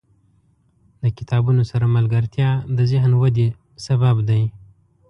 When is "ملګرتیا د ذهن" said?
1.97-3.11